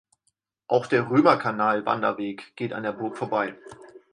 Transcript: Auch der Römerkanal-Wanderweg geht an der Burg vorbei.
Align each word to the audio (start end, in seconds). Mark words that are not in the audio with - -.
Auch 0.67 0.87
der 0.87 1.11
Römerkanal-Wanderweg 1.11 2.55
geht 2.55 2.73
an 2.73 2.81
der 2.81 2.93
Burg 2.93 3.19
vorbei. 3.19 3.53